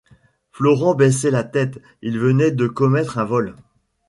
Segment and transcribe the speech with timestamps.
[0.51, 3.55] Florent baissait la tête, il venait de commettre un vol.